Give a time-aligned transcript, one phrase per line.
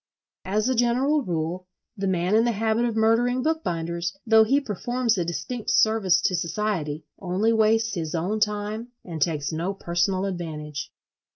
[0.45, 5.15] As a general rule, the man in the habit of murdering bookbinders, though he performs
[5.15, 10.91] a distinct service to society, only wastes his own time and takes no personal advantage.